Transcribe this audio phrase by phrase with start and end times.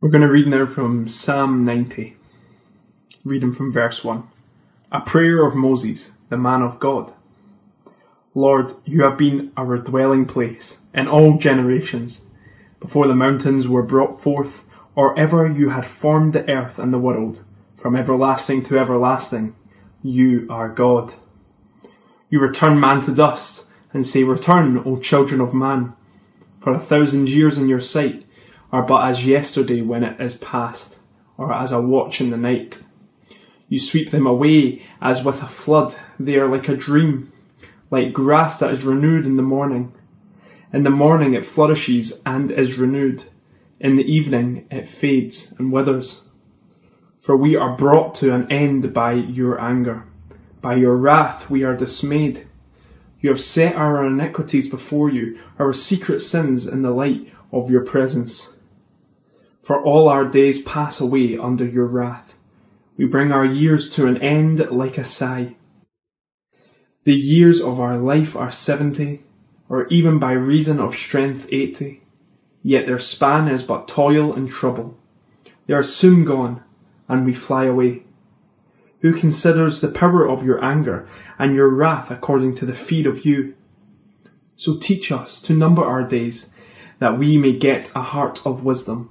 [0.00, 2.16] We're going to read now from Psalm 90,
[3.24, 4.22] reading from verse 1.
[4.92, 7.12] A prayer of Moses, the man of God.
[8.32, 12.30] Lord, you have been our dwelling place in all generations,
[12.78, 14.64] before the mountains were brought forth,
[14.94, 17.42] or ever you had formed the earth and the world,
[17.76, 19.56] from everlasting to everlasting,
[20.04, 21.12] you are God.
[22.30, 25.94] You return man to dust, and say, Return, O children of man,
[26.60, 28.26] for a thousand years in your sight
[28.70, 30.98] are but as yesterday when it is past,
[31.36, 32.82] or as a watch in the night.
[33.68, 35.94] You sweep them away as with a flood.
[36.18, 37.32] They are like a dream,
[37.90, 39.92] like grass that is renewed in the morning.
[40.72, 43.22] In the morning it flourishes and is renewed.
[43.80, 46.28] In the evening it fades and withers.
[47.20, 50.04] For we are brought to an end by your anger.
[50.60, 52.46] By your wrath we are dismayed.
[53.20, 57.84] You have set our iniquities before you, our secret sins in the light of your
[57.84, 58.57] presence.
[59.68, 62.38] For all our days pass away under your wrath.
[62.96, 65.56] We bring our years to an end like a sigh.
[67.04, 69.24] The years of our life are seventy,
[69.68, 72.02] or even by reason of strength eighty.
[72.62, 74.96] Yet their span is but toil and trouble.
[75.66, 76.62] They are soon gone,
[77.06, 78.04] and we fly away.
[79.02, 81.06] Who considers the power of your anger
[81.38, 83.52] and your wrath according to the feed of you?
[84.56, 86.54] So teach us to number our days,
[87.00, 89.10] that we may get a heart of wisdom.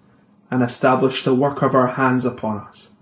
[0.51, 2.93] and establish the work of our hands upon us.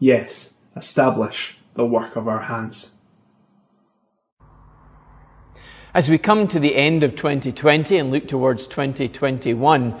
[0.00, 2.94] Yes, establish the work of our hands.
[5.94, 9.98] As we come to the end of 2020 and look towards 2021,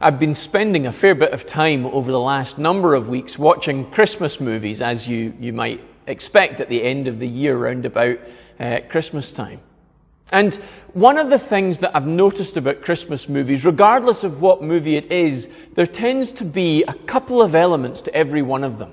[0.00, 3.90] I've been spending a fair bit of time over the last number of weeks watching
[3.90, 8.18] Christmas movies, as you, you might expect at the end of the year, round about
[8.58, 9.60] uh, Christmas time.
[10.30, 10.54] And
[10.92, 15.10] one of the things that I've noticed about Christmas movies, regardless of what movie it
[15.10, 18.92] is, there tends to be a couple of elements to every one of them.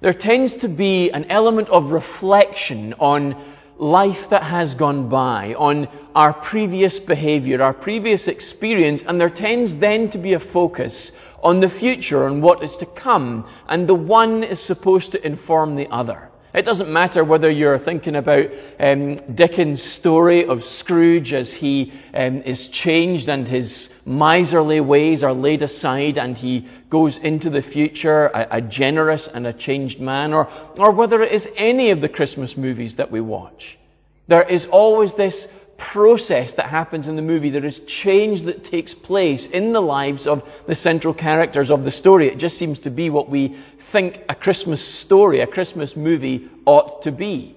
[0.00, 3.36] There tends to be an element of reflection on
[3.78, 9.76] life that has gone by, on our previous behavior, our previous experience, and there tends
[9.76, 11.12] then to be a focus
[11.42, 15.76] on the future, on what is to come, and the one is supposed to inform
[15.76, 16.30] the other.
[16.56, 18.46] It doesn't matter whether you're thinking about
[18.80, 25.34] um, Dickens' story of Scrooge as he um, is changed and his miserly ways are
[25.34, 30.32] laid aside and he goes into the future a, a generous and a changed man,
[30.32, 33.76] or, or whether it is any of the Christmas movies that we watch.
[34.26, 35.52] There is always this
[35.96, 37.48] process that happens in the movie.
[37.48, 41.90] There is change that takes place in the lives of the central characters of the
[41.90, 42.28] story.
[42.28, 43.56] It just seems to be what we
[43.92, 47.56] think a Christmas story, a Christmas movie ought to be.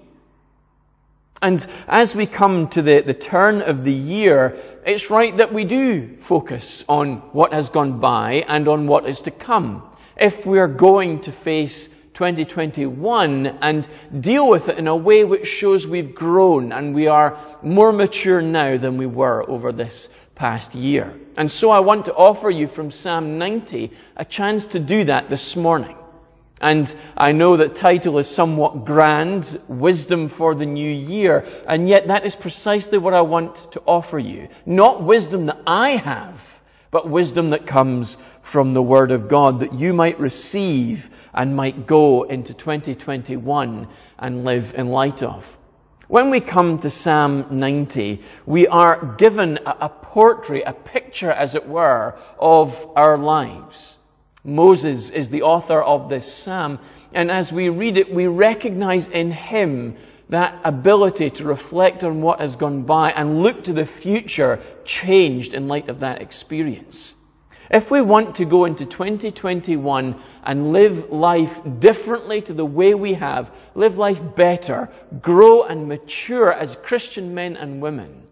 [1.42, 5.66] And as we come to the, the turn of the year, it's right that we
[5.66, 9.82] do focus on what has gone by and on what is to come.
[10.16, 11.90] If we're going to face
[12.20, 13.88] 2021 and
[14.20, 18.42] deal with it in a way which shows we've grown and we are more mature
[18.42, 21.18] now than we were over this past year.
[21.38, 25.30] And so I want to offer you from Psalm 90 a chance to do that
[25.30, 25.96] this morning.
[26.60, 32.08] And I know that title is somewhat grand, wisdom for the new year, and yet
[32.08, 34.48] that is precisely what I want to offer you.
[34.66, 36.38] Not wisdom that I have,
[36.90, 41.86] but wisdom that comes from the Word of God that you might receive and might
[41.86, 45.44] go into 2021 and live in light of.
[46.08, 51.68] When we come to Psalm 90, we are given a, portrait, a picture as it
[51.68, 53.96] were, of our lives.
[54.42, 56.80] Moses is the author of this psalm,
[57.12, 59.96] and as we read it, we recognize in him
[60.30, 65.54] that ability to reflect on what has gone by and look to the future changed
[65.54, 67.14] in light of that experience.
[67.68, 73.14] If we want to go into 2021 and live life differently to the way we
[73.14, 74.88] have, live life better,
[75.20, 78.22] grow and mature as Christian men and women,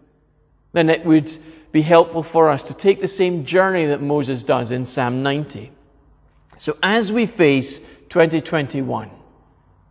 [0.73, 1.31] then it would
[1.71, 5.71] be helpful for us to take the same journey that Moses does in Psalm 90.
[6.57, 7.79] So as we face
[8.09, 9.09] 2021,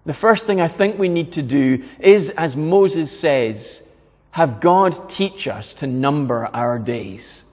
[0.08, 3.82] the first thing I think we need to do is, as Moses says,
[4.30, 7.44] have God teach us to number our days.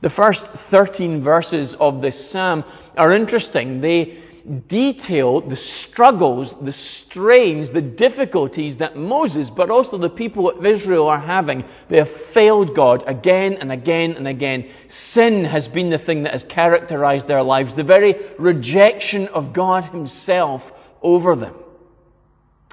[0.00, 2.64] The first 13 verses of this psalm
[2.98, 3.80] are interesting.
[3.80, 4.18] They,
[4.66, 11.06] detail the struggles, the strains, the difficulties that Moses, but also the people of Israel
[11.06, 11.64] are having.
[11.88, 14.68] They have failed God again and again and again.
[14.88, 19.84] Sin has been the thing that has characterized their lives, the very rejection of God
[19.84, 20.68] Himself
[21.02, 21.54] over them.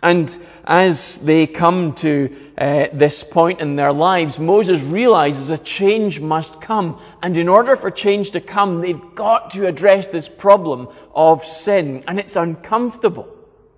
[0.02, 6.22] And as they come to uh, this point in their lives, Moses realizes a change
[6.22, 7.02] must come.
[7.22, 12.06] And in order for change to come, they've got to address this problem of sin.
[12.08, 13.28] And it's uncomfortable.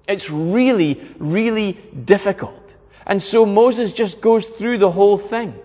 [0.08, 2.54] It's really, really difficult.
[3.06, 5.56] And so Moses just goes through the whole thing.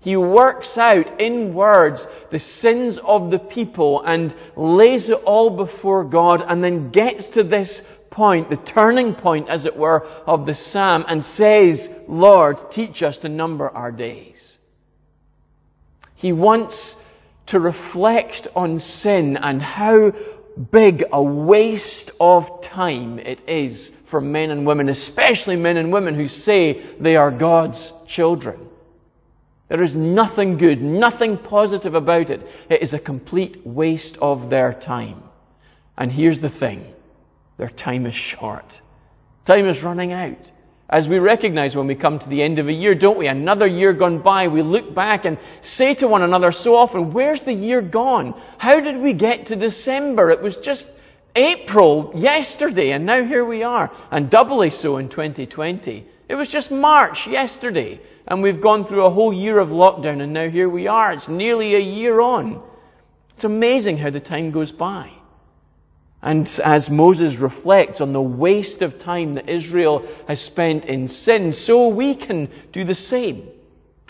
[0.00, 6.04] He works out in words the sins of the people and lays it all before
[6.04, 7.82] God and then gets to this
[8.16, 13.18] point, the turning point, as it were, of the psalm and says, Lord, teach us
[13.18, 14.56] to number our days.
[16.14, 16.96] He wants
[17.48, 20.12] to reflect on sin and how
[20.70, 26.14] big a waste of time it is for men and women, especially men and women
[26.14, 28.66] who say they are God's children.
[29.68, 32.40] There is nothing good, nothing positive about it.
[32.70, 35.22] It is a complete waste of their time.
[35.98, 36.94] And here's the thing.
[37.58, 38.80] Their time is short.
[39.44, 40.50] Time is running out.
[40.88, 43.26] As we recognize when we come to the end of a year, don't we?
[43.26, 47.42] Another year gone by, we look back and say to one another so often, where's
[47.42, 48.40] the year gone?
[48.58, 50.30] How did we get to December?
[50.30, 50.88] It was just
[51.34, 53.90] April yesterday and now here we are.
[54.12, 56.06] And doubly so in 2020.
[56.28, 60.32] It was just March yesterday and we've gone through a whole year of lockdown and
[60.32, 61.12] now here we are.
[61.12, 62.62] It's nearly a year on.
[63.34, 65.10] It's amazing how the time goes by.
[66.26, 71.52] And as Moses reflects on the waste of time that Israel has spent in sin,
[71.52, 73.48] so we can do the same.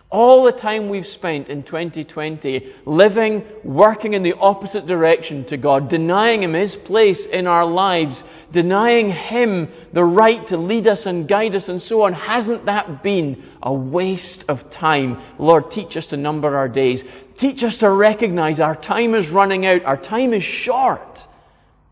[0.08, 5.90] All the time we've spent in 2020 living, working in the opposite direction to God,
[5.90, 11.28] denying Him His place in our lives, denying Him the right to lead us and
[11.28, 15.20] guide us and so on, hasn't that been a waste of time?
[15.38, 17.04] Lord, teach us to number our days.
[17.36, 19.84] Teach us to recognize our time is running out.
[19.84, 21.26] Our time is short.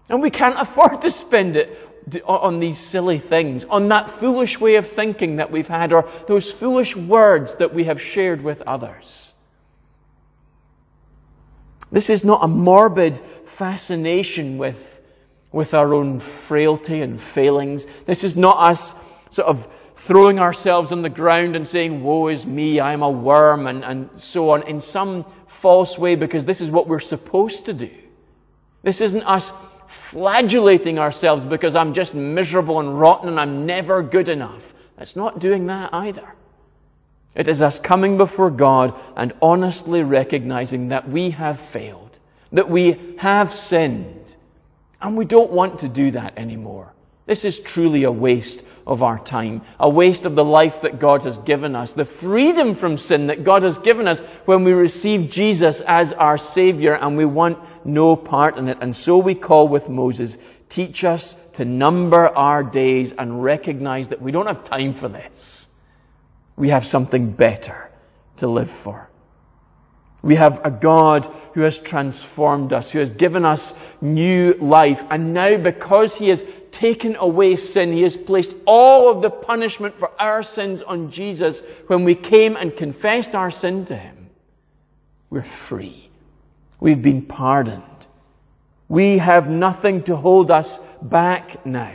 [0.09, 1.79] And we can't afford to spend it
[2.27, 6.51] on these silly things, on that foolish way of thinking that we've had, or those
[6.51, 9.33] foolish words that we have shared with others.
[11.91, 14.77] This is not a morbid fascination with,
[15.53, 17.87] with our own frailty and failings.
[18.05, 18.95] This is not us
[19.31, 23.67] sort of throwing ourselves on the ground and saying, woe is me, I'm a worm,
[23.67, 25.25] and, and so on, in some
[25.63, 27.91] false way, because this is what we're supposed to do.
[28.83, 29.51] This isn't us
[30.15, 34.63] flagellating ourselves because I'm just miserable and rotten and I'm never good enough.
[34.97, 36.33] It's not doing that either.
[37.35, 42.17] It is us coming before God and honestly recognizing that we have failed,
[42.53, 44.37] that we have sinned,
[45.03, 46.94] and we don't want to do that anymore.
[47.27, 51.23] This is truly a waste of our time, a waste of the life that God
[51.23, 55.31] has given us, the freedom from sin that God has given us when we receive
[55.31, 58.79] Jesus as our Savior and we want no part in it.
[58.83, 60.37] And so we call with Moses,
[60.69, 65.67] teach us to number our days and recognize that we don't have time for this.
[66.57, 67.91] We have something better
[68.37, 69.09] to live for.
[70.23, 75.05] We have a God who has transformed us, who has given us new life.
[75.11, 76.43] And now because He has
[76.75, 77.93] taken away sin.
[77.93, 82.57] He has placed all of the punishment for our sins on Jesus when we came
[82.57, 84.31] and confessed our sin to Him.
[85.31, 86.11] We're free.
[86.81, 87.83] We've been pardoned.
[88.89, 91.95] We have nothing to hold us back now.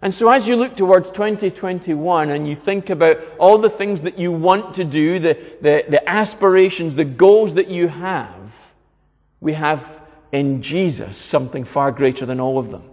[0.00, 4.18] And so as you look towards 2021 and you think about all the things that
[4.18, 8.52] you want to do, the, the, the aspirations, the goals that you have,
[9.40, 12.84] we have in Jesus something far greater than all of them.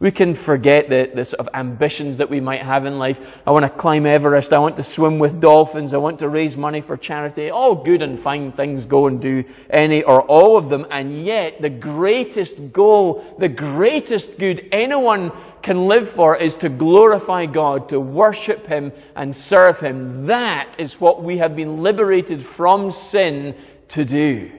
[0.00, 3.38] We can forget the, the sort of ambitions that we might have in life.
[3.46, 4.50] I want to climb Everest.
[4.50, 5.92] I want to swim with dolphins.
[5.92, 7.50] I want to raise money for charity.
[7.50, 8.86] All good and fine things.
[8.86, 10.86] Go and do any or all of them.
[10.90, 17.44] And yet, the greatest goal, the greatest good anyone can live for is to glorify
[17.44, 20.28] God, to worship Him and serve Him.
[20.28, 23.54] That is what we have been liberated from sin
[23.88, 24.50] to do.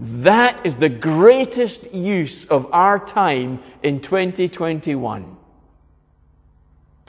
[0.00, 5.36] That is the greatest use of our time in 2021.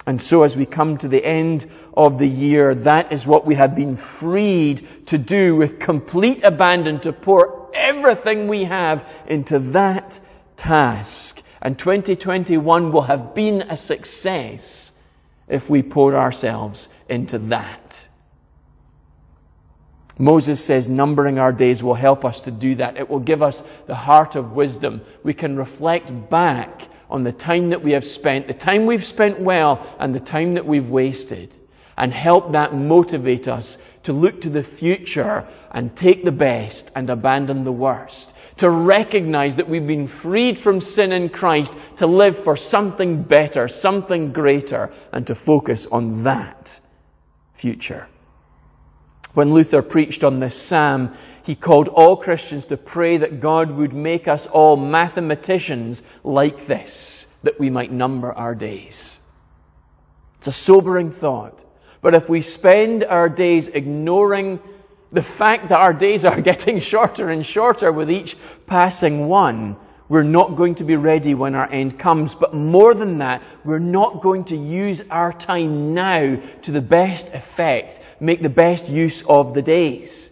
[0.06, 3.56] And so as we come to the end of the year, that is what we
[3.56, 10.20] have been freed to do with complete abandon, to pour everything we have into that
[10.58, 11.42] task.
[11.62, 14.92] And 2021 will have been a success
[15.48, 18.08] if we pour ourselves into that.
[20.22, 22.96] Moses says numbering our days will help us to do that.
[22.96, 25.02] It will give us the heart of wisdom.
[25.24, 29.40] We can reflect back on the time that we have spent, the time we've spent
[29.40, 31.56] well, and the time that we've wasted,
[31.98, 37.10] and help that motivate us to look to the future and take the best and
[37.10, 38.32] abandon the worst.
[38.58, 43.68] To recognize that we've been freed from sin in Christ to live for something better,
[43.68, 46.80] something greater, and to focus on that
[47.56, 48.08] future.
[49.34, 53.94] When Luther preached on this psalm, he called all Christians to pray that God would
[53.94, 59.20] make us all mathematicians like this, that we might number our days.
[60.38, 61.64] It's a sobering thought.
[62.02, 64.60] But if we spend our days ignoring
[65.12, 68.36] the fact that our days are getting shorter and shorter with each
[68.66, 69.78] passing one,
[70.10, 72.36] we're not going to be ready when our end comes.
[72.36, 77.28] But more than that, we're not going to use our time now to the best
[77.34, 80.32] effect, make the best use of the days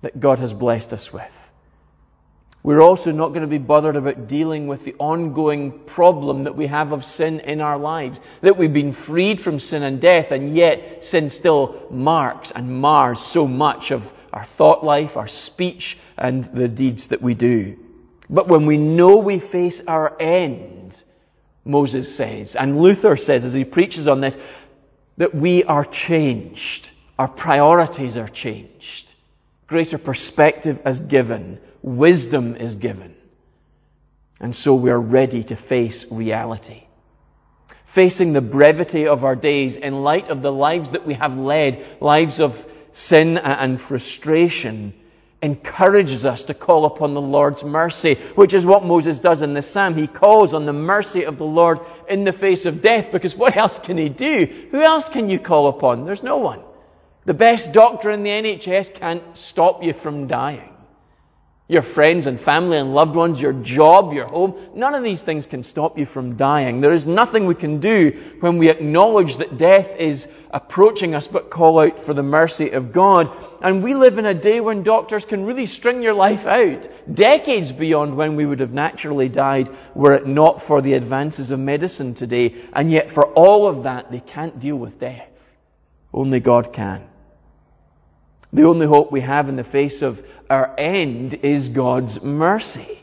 [0.00, 1.36] that God has blessed us with.
[2.62, 6.66] We're also not going to be bothered about dealing with the ongoing problem that we
[6.66, 8.20] have of sin in our lives.
[8.42, 13.20] That we've been freed from sin and death, and yet sin still marks and mars
[13.20, 17.78] so much of our thought life, our speech, and the deeds that we do.
[18.28, 21.02] But when we know we face our end,
[21.64, 24.36] Moses says, and Luther says as he preaches on this,
[25.16, 26.92] that we are changed.
[27.20, 29.12] Our priorities are changed.
[29.66, 33.14] Greater perspective is given wisdom is given.
[34.40, 36.84] And so we are ready to face reality.
[37.84, 41.84] Facing the brevity of our days in light of the lives that we have led,
[42.00, 44.94] lives of sin and frustration,
[45.42, 49.60] encourages us to call upon the Lord's mercy, which is what Moses does in the
[49.60, 49.94] psalm.
[49.94, 53.58] He calls on the mercy of the Lord in the face of death, because what
[53.58, 54.68] else can he do?
[54.70, 56.06] Who else can you call upon?
[56.06, 56.62] There's no one.
[57.24, 60.70] The best doctor in the NHS can't stop you from dying
[61.70, 64.56] your friends and family and loved ones, your job, your home.
[64.74, 66.80] None of these things can stop you from dying.
[66.80, 68.10] There is nothing we can do
[68.40, 72.90] when we acknowledge that death is approaching us but call out for the mercy of
[72.90, 73.30] God.
[73.62, 77.70] And we live in a day when doctors can really string your life out, decades
[77.70, 82.14] beyond when we would have naturally died were it not for the advances of medicine
[82.14, 82.56] today.
[82.72, 85.28] And yet for all of that, they can't deal with death.
[86.12, 87.09] Only God can.
[88.52, 92.98] The only hope we have in the face of our end is God's mercy.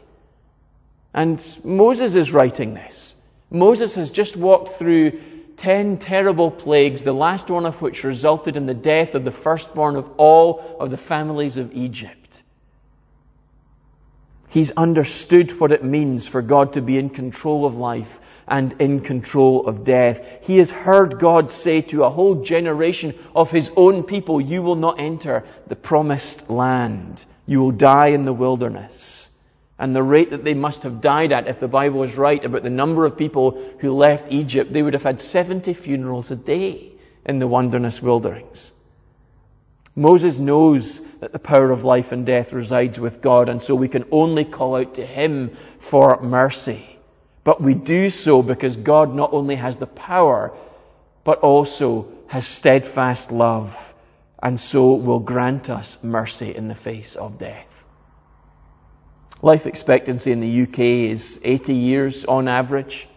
[1.13, 3.15] And Moses is writing this.
[3.49, 5.19] Moses has just walked through
[5.55, 9.95] ten terrible plagues, the last one of which resulted in the death of the firstborn
[9.95, 12.43] of all of the families of Egypt.
[14.49, 19.01] He's understood what it means for God to be in control of life and in
[19.01, 20.39] control of death.
[20.41, 24.75] He has heard God say to a whole generation of his own people, you will
[24.75, 27.25] not enter the promised land.
[27.45, 29.29] You will die in the wilderness.
[29.79, 32.63] And the rate that they must have died at, if the Bible is right about
[32.63, 36.93] the number of people who left Egypt, they would have had 70 funerals a day
[37.25, 38.73] in the wilderness wilderness.
[39.95, 43.87] Moses knows that the power of life and death resides with God, and so we
[43.87, 46.96] can only call out to Him for mercy.
[47.47, 50.51] But we do so because God not only has the power,
[51.23, 53.73] but also has steadfast love,
[54.43, 57.69] and so will grant us mercy in the face of death.
[59.41, 63.07] Life expectancy in the UK is 80 years on average.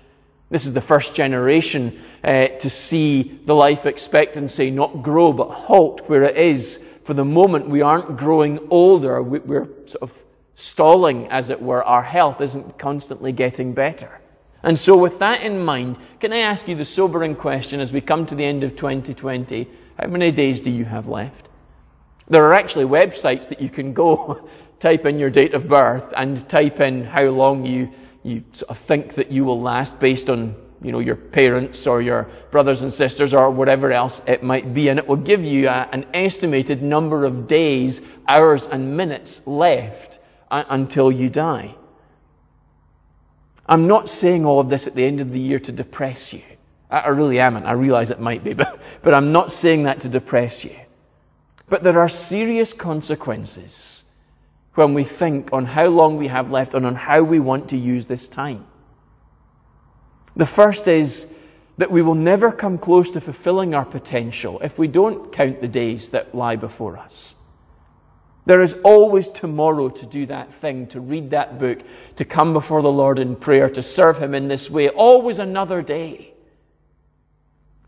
[0.49, 6.09] This is the first generation uh, to see the life expectancy not grow but halt
[6.09, 6.79] where it is.
[7.03, 9.21] For the moment, we aren't growing older.
[9.21, 10.13] We're sort of
[10.61, 11.83] stalling, as it were.
[11.83, 14.21] Our health isn't constantly getting better.
[14.63, 18.03] And so, with that in mind, can I ask you the sobering question as we
[18.03, 19.69] come to the end of 2020?
[19.99, 21.49] How many days do you have left?
[22.29, 24.49] There are actually websites that you can go,
[24.81, 27.91] type in your date of birth, and type in how long you,
[28.23, 32.01] you sort of think that you will last based on you know, your parents or
[32.01, 35.69] your brothers and sisters or whatever else it might be, and it will give you
[35.69, 40.20] a, an estimated number of days, hours, and minutes left uh,
[40.51, 41.75] until you die.
[43.67, 46.43] I'm not saying all of this at the end of the year to depress you.
[46.91, 50.01] I really am, and I realize it might be, but, but I'm not saying that
[50.01, 50.77] to depress you.
[51.69, 54.03] But there are serious consequences
[54.75, 57.77] when we think on how long we have left and on how we want to
[57.77, 58.67] use this time.
[60.35, 61.27] The first is
[61.79, 65.69] that we will never come close to fulfilling our potential if we don't count the
[65.69, 67.35] days that lie before us.
[68.47, 71.79] There is always tomorrow to do that thing, to read that book,
[72.17, 74.89] to come before the Lord in prayer, to serve Him in this way.
[74.89, 76.33] Always another day.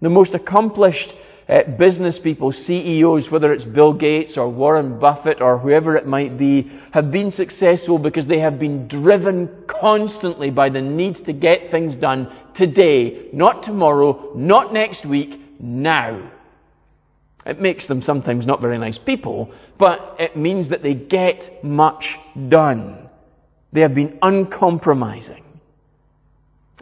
[0.01, 1.17] The most accomplished
[1.49, 6.37] uh, business people, CEOs, whether it's Bill Gates or Warren Buffett or whoever it might
[6.37, 11.71] be, have been successful because they have been driven constantly by the need to get
[11.71, 16.31] things done today, not tomorrow, not next week, now.
[17.45, 22.19] It makes them sometimes not very nice people, but it means that they get much
[22.49, 23.09] done.
[23.73, 25.43] They have been uncompromising.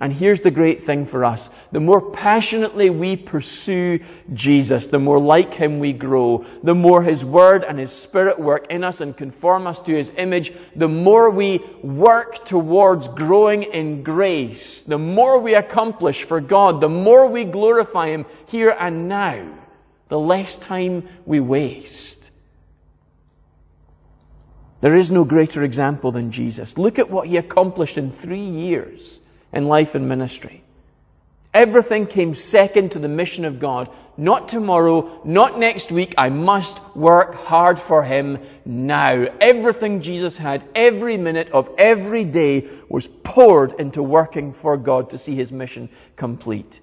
[0.01, 1.51] And here's the great thing for us.
[1.73, 4.01] The more passionately we pursue
[4.33, 8.69] Jesus, the more like Him we grow, the more His Word and His Spirit work
[8.71, 14.03] in us and conform us to His image, the more we work towards growing in
[14.03, 19.60] grace, the more we accomplish for God, the more we glorify Him here and now,
[20.11, 22.31] the less time we waste.
[24.81, 26.77] There is no greater example than Jesus.
[26.77, 29.21] Look at what He accomplished in three years
[29.53, 30.63] in life and ministry.
[31.53, 33.91] Everything came second to the mission of God.
[34.17, 36.15] Not tomorrow, not next week.
[36.17, 39.27] I must work hard for Him now.
[39.41, 45.19] Everything Jesus had, every minute of every day was poured into working for God to
[45.19, 46.81] see His mission complete.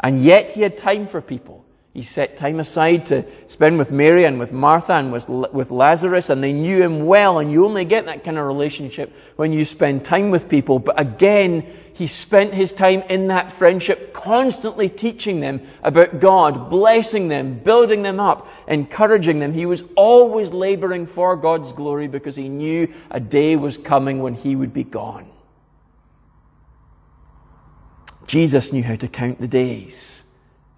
[0.00, 1.63] And yet He had time for people.
[1.94, 6.28] He set time aside to spend with Mary and with Martha and with, with Lazarus,
[6.28, 9.64] and they knew him well, and you only get that kind of relationship when you
[9.64, 10.80] spend time with people.
[10.80, 17.28] But again, he spent his time in that friendship constantly teaching them about God, blessing
[17.28, 19.52] them, building them up, encouraging them.
[19.52, 24.34] He was always laboring for God's glory because he knew a day was coming when
[24.34, 25.30] he would be gone.
[28.26, 30.23] Jesus knew how to count the days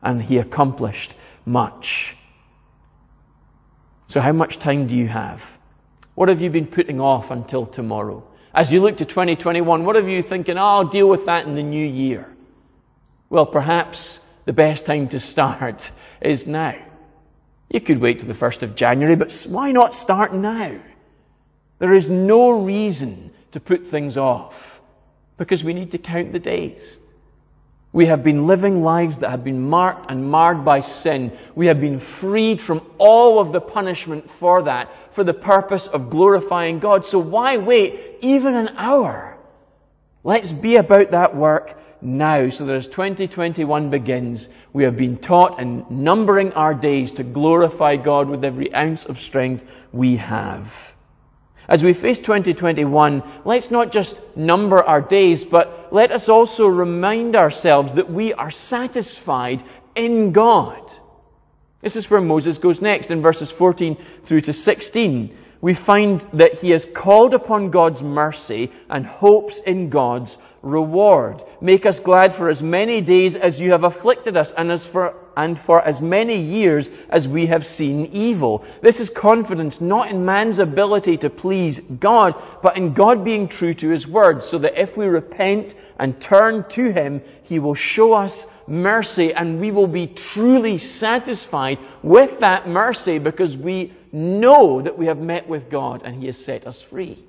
[0.07, 2.17] and he accomplished much.
[4.07, 5.43] So how much time do you have?
[6.15, 8.23] What have you been putting off until tomorrow?
[8.55, 10.59] As you look to 2021, what are you thinking?
[10.59, 12.33] Oh, I'll deal with that in the new year.
[13.29, 15.91] Well, perhaps the best time to start
[16.23, 16.77] is now.
[17.69, 20.81] You could wait till the 1st of January, but why not start now?
[21.81, 24.55] There is no reason to put things off
[25.37, 26.97] because we need to count the days.
[27.97, 31.33] We have been living lives that have been marked and marred by sin.
[31.55, 36.11] We have been freed from all of the punishment for that, for the purpose of
[36.11, 37.07] glorifying God.
[37.07, 39.39] So why wait even an hour?
[40.25, 45.59] Let's be about that work now so that as 2021 begins, we have been taught
[45.59, 50.96] in numbering our days to glorify God with every ounce of strength we have.
[51.69, 57.35] As we face 2021, let's not just number our days, but let us also remind
[57.35, 59.63] ourselves that we are satisfied
[59.97, 60.93] in God.
[61.81, 65.37] This is where Moses goes next in verses 14 through to 16.
[65.61, 71.43] We find that he has called upon God's mercy and hopes in God's reward.
[71.61, 75.17] Make us glad for as many days as you have afflicted us and as for
[75.37, 78.65] and for as many years as we have seen evil.
[78.81, 83.75] This is confidence not in man's ability to please God, but in God being true
[83.75, 88.15] to His word, so that if we repent and turn to Him, He will show
[88.15, 94.97] us mercy and we will be truly satisfied with that mercy because we know that
[94.97, 97.23] we have met with God and He has set us free.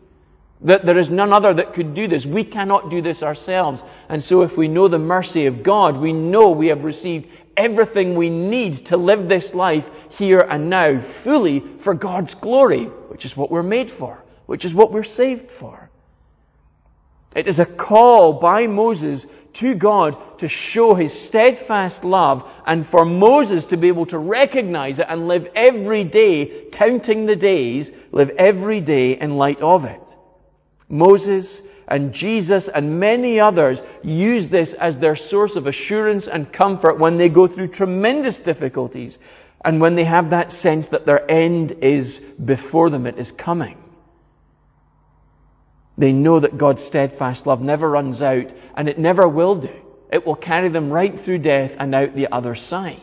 [0.62, 2.26] That there is none other that could do this.
[2.26, 3.84] We cannot do this ourselves.
[4.10, 8.16] And so if we know the mercy of God, we know we have received everything
[8.16, 13.36] we need to live this life here and now fully for God's glory, which is
[13.36, 15.90] what we're made for, which is what we're saved for.
[17.36, 23.06] It is a call by Moses to God to show his steadfast love and for
[23.06, 28.32] Moses to be able to recognize it and live every day, counting the days, live
[28.38, 30.16] every day in light of it.
[30.90, 37.00] Moses and Jesus and many others use this as their source of assurance and comfort
[37.00, 39.20] when they go through tremendous difficulties
[39.64, 43.78] and when they have that sense that their end is before them, it is coming.
[45.98, 49.74] They know that God's steadfast love never runs out and it never will do.
[50.12, 53.02] It will carry them right through death and out the other side.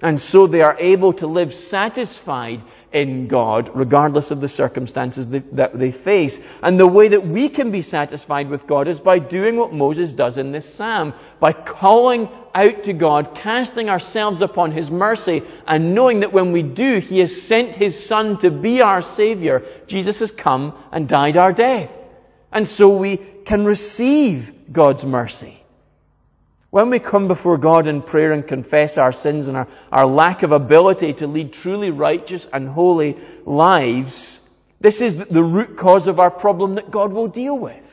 [0.00, 5.76] And so they are able to live satisfied in God, regardless of the circumstances that
[5.76, 6.38] they face.
[6.62, 10.12] And the way that we can be satisfied with God is by doing what Moses
[10.14, 15.94] does in this psalm, by calling out to God, casting ourselves upon His mercy, and
[15.94, 19.64] knowing that when we do, He has sent His Son to be our Savior.
[19.86, 21.90] Jesus has come and died our death.
[22.52, 25.62] And so we can receive God's mercy.
[26.70, 30.42] When we come before God in prayer and confess our sins and our, our lack
[30.42, 34.40] of ability to lead truly righteous and holy lives,
[34.80, 37.84] this is the root cause of our problem that God will deal with.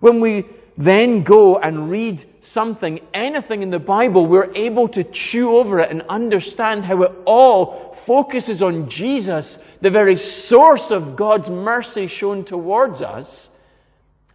[0.00, 0.46] When we
[0.76, 5.90] then go and read something, anything in the Bible, we're able to chew over it
[5.90, 12.44] and understand how it all focuses on Jesus, the very source of God's mercy shown
[12.44, 13.48] towards us.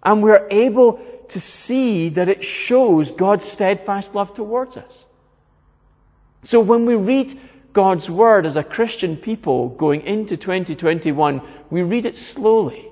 [0.03, 5.05] And we're able to see that it shows God's steadfast love towards us.
[6.43, 7.39] So when we read
[7.71, 12.87] God's Word as a Christian people going into 2021, we read it slowly.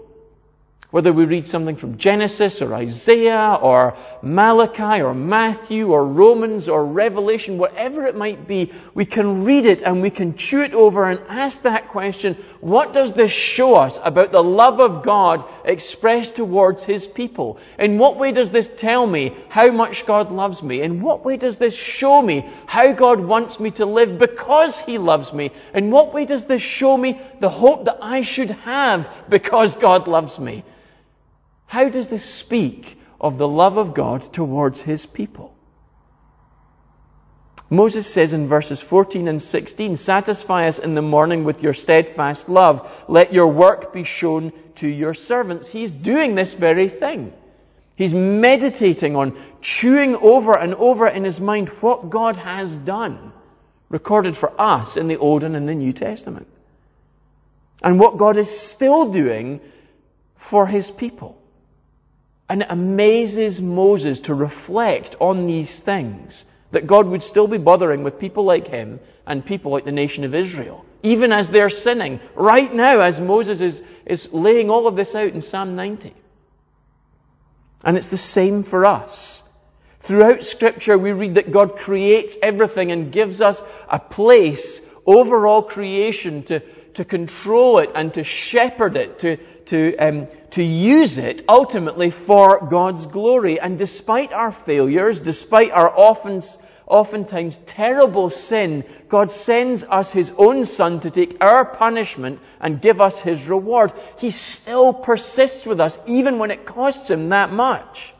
[0.91, 6.85] Whether we read something from Genesis or Isaiah or Malachi or Matthew or Romans or
[6.85, 11.05] Revelation, whatever it might be, we can read it and we can chew it over
[11.05, 16.35] and ask that question, what does this show us about the love of God expressed
[16.35, 17.57] towards His people?
[17.79, 20.81] In what way does this tell me how much God loves me?
[20.81, 24.97] In what way does this show me how God wants me to live because He
[24.97, 25.51] loves me?
[25.73, 30.09] In what way does this show me the hope that I should have because God
[30.09, 30.65] loves me?
[31.71, 35.55] How does this speak of the love of God towards his people?
[37.69, 42.49] Moses says in verses 14 and 16, Satisfy us in the morning with your steadfast
[42.49, 42.91] love.
[43.07, 45.69] Let your work be shown to your servants.
[45.69, 47.31] He's doing this very thing.
[47.95, 53.31] He's meditating on, chewing over and over in his mind what God has done,
[53.87, 56.47] recorded for us in the Old and in the New Testament.
[57.81, 59.61] And what God is still doing
[60.35, 61.37] for his people.
[62.51, 66.43] And it amazes Moses to reflect on these things.
[66.71, 70.25] That God would still be bothering with people like him and people like the nation
[70.25, 70.83] of Israel.
[71.01, 72.19] Even as they're sinning.
[72.35, 76.13] Right now, as Moses is, is laying all of this out in Psalm 90.
[77.85, 79.43] And it's the same for us.
[80.01, 85.63] Throughout scripture, we read that God creates everything and gives us a place over all
[85.63, 86.59] creation to,
[86.95, 89.37] to control it and to shepherd it, to,
[89.71, 93.57] to, um, to use it ultimately for God's glory.
[93.57, 96.41] And despite our failures, despite our often,
[96.85, 102.99] oftentimes terrible sin, God sends us His own Son to take our punishment and give
[102.99, 103.93] us His reward.
[104.17, 108.13] He still persists with us, even when it costs Him that much.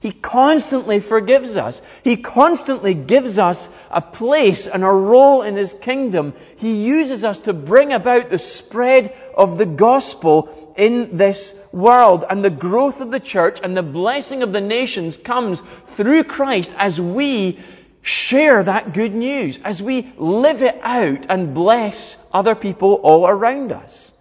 [0.00, 1.80] He constantly forgives us.
[2.04, 6.34] He constantly gives us a place and a role in His kingdom.
[6.56, 12.24] He uses us to bring about the spread of the gospel in this world.
[12.28, 15.62] And the growth of the church and the blessing of the nations comes
[15.96, 17.58] through Christ as we
[18.02, 23.72] share that good news, as we live it out and bless other people all around
[23.72, 24.12] us.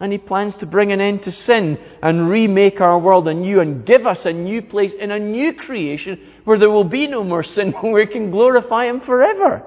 [0.00, 3.86] And he plans to bring an end to sin and remake our world anew and
[3.86, 7.44] give us a new place in a new creation where there will be no more
[7.44, 9.64] sin, where we can glorify him forever.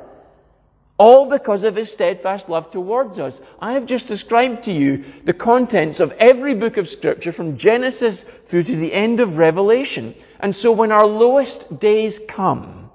[0.98, 3.40] All because of his steadfast love towards us.
[3.62, 8.26] I have just described to you the contents of every book of scripture from Genesis
[8.48, 10.16] through to the end of Revelation.
[10.40, 12.90] And so when our lowest days come,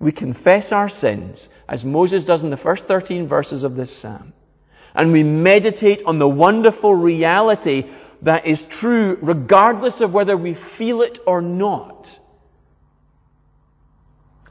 [0.00, 4.32] we confess our sins, as Moses does in the first 13 verses of this psalm
[4.98, 7.88] and we meditate on the wonderful reality
[8.22, 12.18] that is true regardless of whether we feel it or not.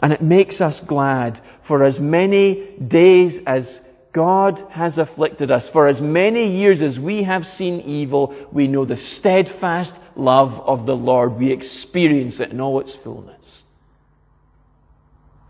[0.01, 3.81] And it makes us glad for as many days as
[4.13, 8.86] God has afflicted us, for as many years as we have seen evil, we know
[8.86, 11.33] the steadfast love of the Lord.
[11.33, 13.65] We experience it in all its fullness.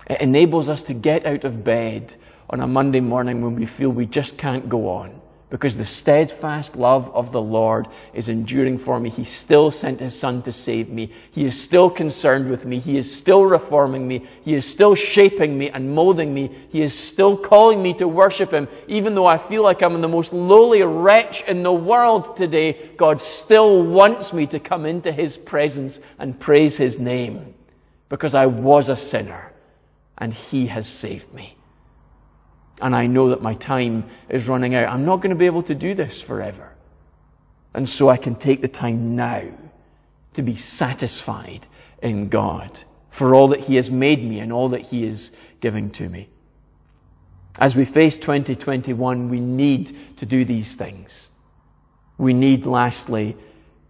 [0.09, 2.15] It enables us to get out of bed
[2.49, 5.21] on a Monday morning when we feel we just can't go on.
[5.49, 9.09] Because the steadfast love of the Lord is enduring for me.
[9.09, 11.13] He still sent His Son to save me.
[11.31, 12.79] He is still concerned with me.
[12.79, 14.27] He is still reforming me.
[14.43, 16.53] He is still shaping me and molding me.
[16.69, 18.67] He is still calling me to worship Him.
[18.89, 23.21] Even though I feel like I'm the most lowly wretch in the world today, God
[23.21, 27.53] still wants me to come into His presence and praise His name.
[28.09, 29.53] Because I was a sinner
[30.17, 31.56] and He has saved me
[32.81, 34.89] and I know that my time is running out.
[34.91, 36.71] I'm not going to be able to do this forever.
[37.73, 39.43] And so I can take the time now
[40.33, 41.65] to be satisfied
[42.01, 45.91] in God for all that He has made me and all that He is giving
[45.91, 46.29] to me.
[47.59, 51.29] As we face 2021, we need to do these things.
[52.17, 53.35] We need, lastly,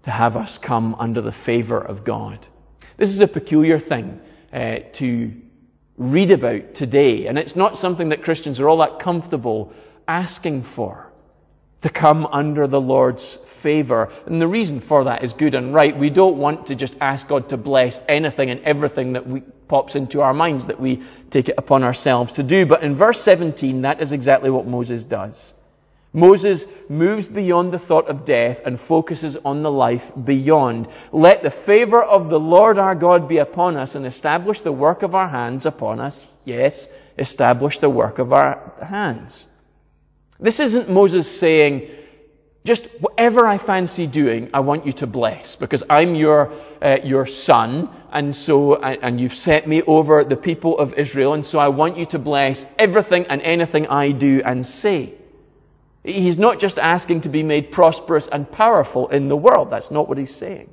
[0.04, 2.46] to have us come under the favour of God.
[2.96, 4.22] This is a peculiar thing
[4.54, 5.34] uh, to
[5.98, 7.28] read about today.
[7.28, 9.74] And it's not something that Christians are all that comfortable
[10.08, 11.12] asking for.
[11.84, 14.12] To come under the Lord's favor.
[14.26, 15.96] And the reason for that is good and right.
[15.96, 19.96] We don't want to just ask God to bless anything and everything that we, pops
[19.96, 22.66] into our minds that we take it upon ourselves to do.
[22.66, 25.54] But in verse 17, that is exactly what Moses does.
[26.18, 30.88] Moses moves beyond the thought of death and focuses on the life beyond.
[31.12, 35.04] Let the favor of the Lord our God be upon us and establish the work
[35.04, 36.28] of our hands upon us.
[36.44, 39.48] Yes, establish the work of our hands.
[40.40, 41.88] This isn't Moses saying,
[42.66, 46.52] just whatever I fancy doing, I want you to bless because I'm your,
[46.82, 51.46] uh, your son and so, and you've set me over the people of Israel and
[51.46, 55.14] so I want you to bless everything and anything I do and say.
[56.08, 59.70] He's not just asking to be made prosperous and powerful in the world.
[59.70, 60.70] That's not what he's saying.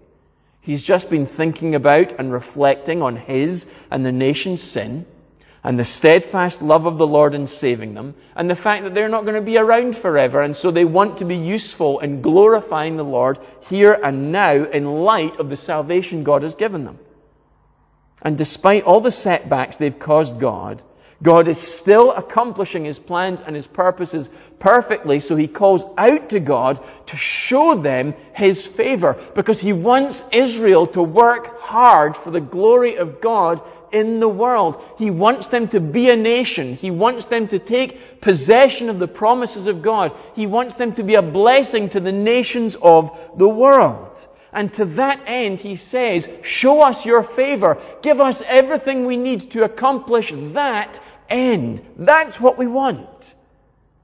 [0.61, 5.07] He's just been thinking about and reflecting on his and the nation's sin
[5.65, 9.09] and the steadfast love of the Lord in saving them and the fact that they're
[9.09, 12.97] not going to be around forever and so they want to be useful in glorifying
[12.97, 17.01] the Lord here and now in light of the salvation God has given them.
[18.23, 20.81] And despite all the setbacks they've caused God,
[21.25, 26.39] God is still accomplishing His plans and His purposes perfectly, so He calls out to
[26.39, 32.43] God to show them His favor, because He wants Israel to work hard for the
[32.43, 34.83] glory of God in the world.
[34.99, 36.75] He wants them to be a nation.
[36.77, 40.13] He wants them to take possession of the promises of God.
[40.35, 44.29] He wants them to be a blessing to the nations of the world.
[44.53, 47.81] And to that end, he says, show us your favor.
[48.03, 51.83] Give us everything we need to accomplish that end.
[51.97, 53.35] That's what we want.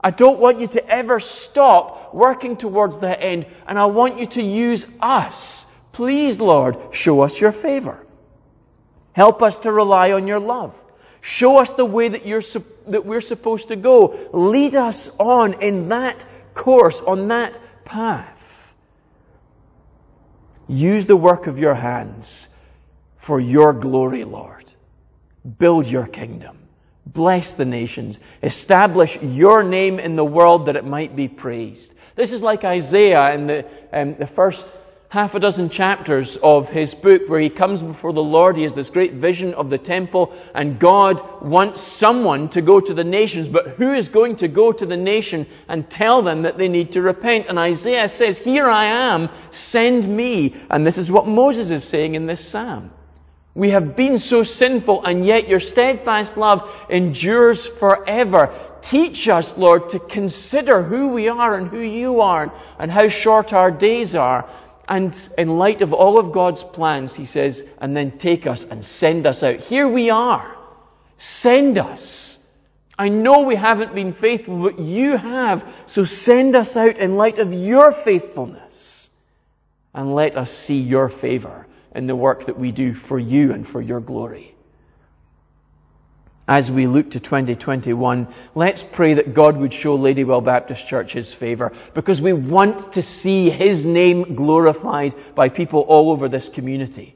[0.01, 4.27] I don't want you to ever stop working towards that end, and I want you
[4.27, 5.67] to use us.
[5.93, 8.05] Please, Lord, show us your favor.
[9.13, 10.81] Help us to rely on your love.
[11.21, 12.43] Show us the way that, you're,
[12.89, 14.31] that we're supposed to go.
[14.33, 18.75] Lead us on in that course, on that path.
[20.67, 22.49] Use the work of your hands
[23.17, 24.73] for your glory, Lord.
[25.59, 26.60] Build your kingdom.
[27.13, 28.21] Bless the nations.
[28.43, 31.93] Establish your name in the world that it might be praised.
[32.15, 34.65] This is like Isaiah in the, um, the first
[35.09, 38.57] half a dozen chapters of his book where he comes before the Lord.
[38.57, 42.95] He has this great vision of the temple and God wants someone to go to
[42.95, 46.59] the nations, but who is going to go to the nation and tell them that
[46.59, 47.47] they need to repent?
[47.49, 50.55] And Isaiah says, here I am, send me.
[50.71, 52.93] And this is what Moses is saying in this psalm.
[53.55, 58.55] We have been so sinful and yet your steadfast love endures forever.
[58.81, 63.53] Teach us, Lord, to consider who we are and who you are and how short
[63.53, 64.49] our days are
[64.89, 68.85] and in light of all of God's plans, he says, and then take us and
[68.85, 69.57] send us out.
[69.57, 70.57] Here we are.
[71.17, 72.39] Send us.
[72.99, 75.65] I know we haven't been faithful, but you have.
[75.87, 79.11] So send us out in light of your faithfulness.
[79.95, 83.67] And let us see your favor in the work that we do for you and
[83.67, 84.55] for your glory
[86.51, 88.27] as we look to 2021,
[88.57, 93.03] let's pray that God would show Ladywell Baptist Church His favour because we want to
[93.03, 97.15] see His name glorified by people all over this community.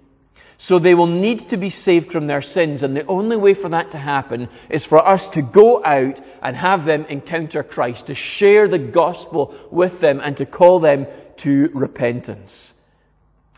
[0.57, 3.71] So they will need to be saved from their sins and the only way for
[3.71, 8.15] that to happen is for us to go out and have them encounter Christ, to
[8.15, 11.09] share the gospel with them and to call them
[11.39, 12.73] to repentance.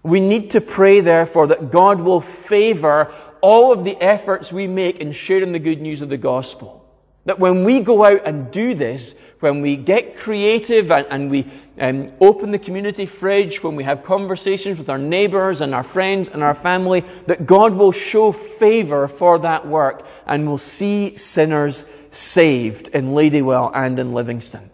[0.06, 5.00] We need to pray therefore that God will favour all of the efforts we make
[5.00, 6.88] in sharing the good news of the gospel.
[7.24, 11.50] That when we go out and do this, when we get creative and, and we
[11.80, 16.28] um, open the community fridge, when we have conversations with our neighbours and our friends
[16.28, 21.84] and our family, that God will show favour for that work and will see sinners
[22.10, 24.70] saved in Ladywell and in Livingston.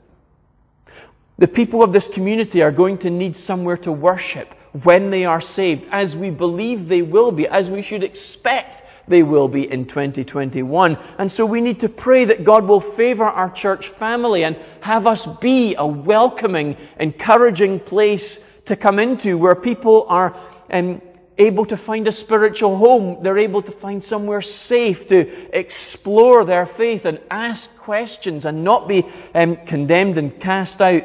[1.38, 5.40] The people of this community are going to need somewhere to worship when they are
[5.40, 9.84] saved, as we believe they will be, as we should expect they will be in
[9.84, 10.96] 2021.
[11.18, 15.06] And so we need to pray that God will favor our church family and have
[15.06, 20.36] us be a welcoming, encouraging place to come into where people are
[20.70, 21.02] um,
[21.36, 23.22] able to find a spiritual home.
[23.22, 28.86] They're able to find somewhere safe to explore their faith and ask questions and not
[28.86, 31.02] be um, condemned and cast out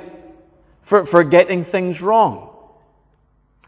[0.83, 2.46] for, for getting things wrong.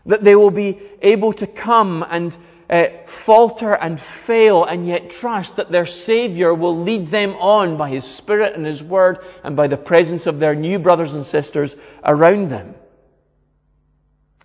[0.09, 2.35] That they will be able to come and
[2.69, 7.89] uh, falter and fail and yet trust that their Savior will lead them on by
[7.89, 11.75] His Spirit and His Word and by the presence of their new brothers and sisters
[12.03, 12.75] around them.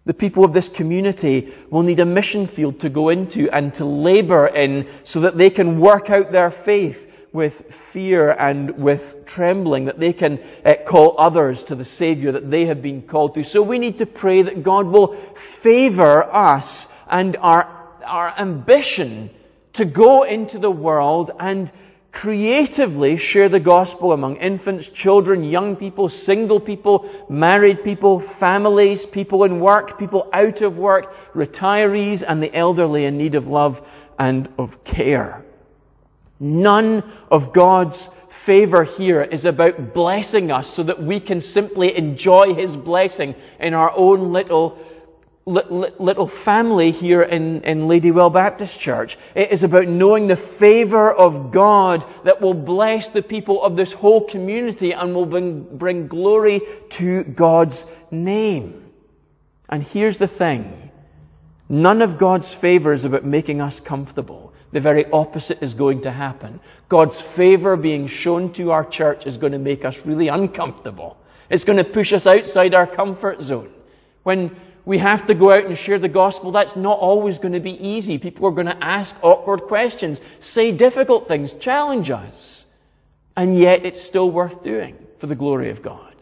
[0.07, 3.87] The people of this community will need a mission field to go into and to
[3.87, 9.87] labour in so that they can work out their faith with fear and with trembling,
[9.87, 13.43] that they can uh, call others to the Savior that they have been called to.
[13.43, 15.15] So we need to pray that God will
[15.61, 17.69] favor us and our,
[18.07, 19.31] our ambition
[19.73, 21.71] to go into the world and
[22.13, 29.43] creatively share the gospel among infants, children, young people, single people, married people, families, people
[29.43, 33.85] in work, people out of work, retirees, and the elderly in need of love
[34.21, 35.45] and of care.
[36.41, 38.09] None of God's
[38.45, 43.75] favor here is about blessing us so that we can simply enjoy His blessing in
[43.75, 44.79] our own little
[45.47, 49.19] little family here in, in Ladywell Baptist Church.
[49.35, 53.93] It is about knowing the favor of God that will bless the people of this
[53.93, 58.91] whole community and will bring, bring glory to God's name.
[59.69, 60.91] And here's the thing.
[61.69, 64.55] None of God's favor is about making us comfortable.
[64.75, 66.59] The very opposite is going to happen.
[66.89, 71.17] God's favor being shown to our church is going to make us really uncomfortable.
[71.49, 73.73] It's going to push us outside our comfort zone.
[74.25, 76.51] When we have to go out and share the gospel.
[76.51, 78.19] That's not always going to be easy.
[78.19, 82.67] People are going to ask awkward questions, say difficult things, challenge us.
[83.37, 86.15] And yet it's still worth doing for the glory of God.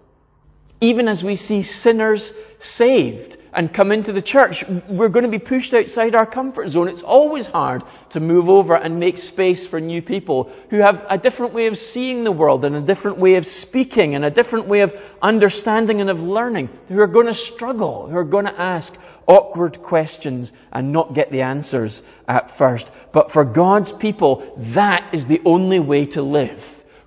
[0.81, 5.39] Even as we see sinners saved, and come into the church, we're going to be
[5.39, 6.89] pushed outside our comfort zone.
[6.89, 11.19] It's always hard to move over and make space for new people who have a
[11.19, 14.67] different way of seeing the world and a different way of speaking and a different
[14.67, 18.61] way of understanding and of learning, who are going to struggle, who are going to
[18.61, 22.91] ask awkward questions and not get the answers at first.
[23.13, 26.63] But for God's people, that is the only way to live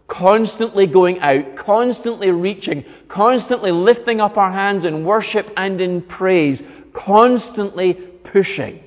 [0.07, 6.61] constantly going out, constantly reaching, constantly lifting up our hands in worship and in praise,
[6.93, 8.83] constantly pushing,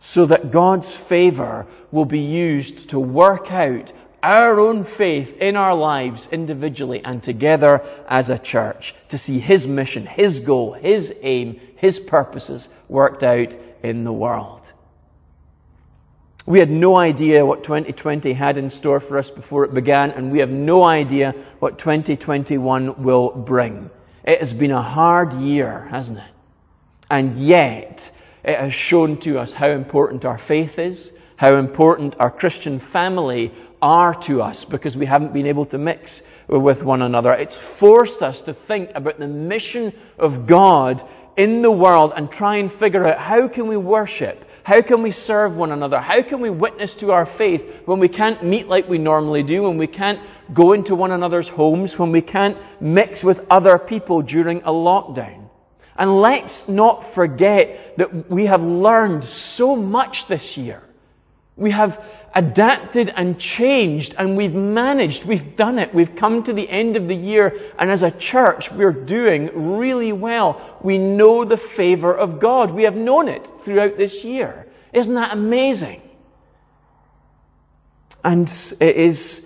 [0.00, 5.74] so that God's favor will be used to work out our own faith in our
[5.74, 11.60] lives individually and together as a church to see His mission, His goal, His aim,
[11.76, 14.57] His purposes worked out in the world.
[16.48, 20.32] We had no idea what 2020 had in store for us before it began, and
[20.32, 23.90] we have no idea what 2021 will bring.
[24.24, 26.32] It has been a hard year, hasn't it?
[27.10, 28.10] And yet,
[28.42, 33.52] it has shown to us how important our faith is, how important our Christian family
[33.82, 37.34] are to us because we haven't been able to mix with one another.
[37.34, 41.06] It's forced us to think about the mission of God
[41.36, 45.12] in the world and try and figure out how can we worship how can we
[45.12, 45.98] serve one another?
[45.98, 49.62] How can we witness to our faith when we can't meet like we normally do,
[49.62, 50.20] when we can't
[50.52, 55.48] go into one another's homes, when we can't mix with other people during a lockdown?
[55.96, 60.82] And let's not forget that we have learned so much this year.
[61.56, 62.04] We have
[62.38, 67.08] adapted and changed and we've managed, we've done it, we've come to the end of
[67.08, 70.78] the year and as a church we're doing really well.
[70.80, 72.70] We know the favour of God.
[72.70, 74.68] We have known it throughout this year.
[74.92, 76.00] Isn't that amazing?
[78.22, 78.48] And
[78.78, 79.44] it is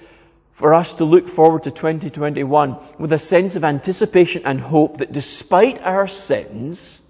[0.53, 5.13] for us to look forward to 2021 with a sense of anticipation and hope that
[5.13, 7.01] despite our sins,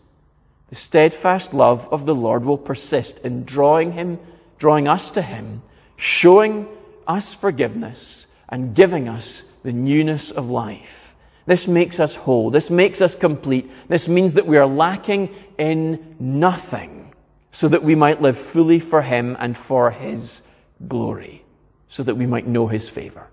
[0.70, 4.20] the steadfast love of the Lord will persist in drawing him
[4.62, 5.60] drawing us to Him,
[6.02, 6.66] showing
[7.06, 11.14] us forgiveness, and giving us the newness of life.
[11.46, 12.50] This makes us whole.
[12.50, 13.70] This makes us complete.
[13.88, 17.14] This means that we are lacking in nothing
[17.52, 20.42] so that we might live fully for Him and for His
[20.88, 21.44] glory,
[21.86, 23.28] so that we might know His favor.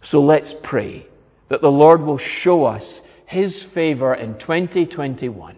[0.00, 1.06] So let's pray
[1.48, 5.54] that the Lord will show us His favor in 2021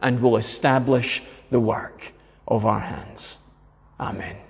[0.00, 1.22] and will establish
[1.52, 2.02] the work
[2.48, 3.38] of our hands.
[4.00, 4.43] Amen.